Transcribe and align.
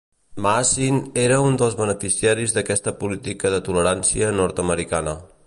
Maasin 0.43 0.95
era 1.23 1.37
un 1.49 1.59
dels 1.63 1.77
beneficiaris 1.81 2.57
d'aquesta 2.57 2.95
política 3.05 3.53
de 3.59 3.61
tolerància 3.69 4.35
nord-americana. 4.43 5.17